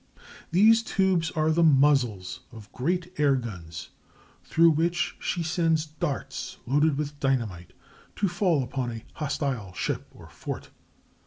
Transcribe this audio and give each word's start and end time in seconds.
These 0.49 0.81
tubes 0.81 1.29
are 1.29 1.51
the 1.51 1.61
muzzles 1.61 2.39
of 2.51 2.71
great 2.71 3.13
air 3.19 3.35
guns, 3.35 3.89
through 4.43 4.71
which 4.71 5.15
she 5.19 5.43
sends 5.43 5.85
darts 5.85 6.57
loaded 6.65 6.97
with 6.97 7.19
dynamite 7.19 7.73
to 8.15 8.27
fall 8.27 8.63
upon 8.63 8.91
a 8.91 9.05
hostile 9.13 9.73
ship 9.73 10.07
or 10.09 10.27
fort. 10.27 10.71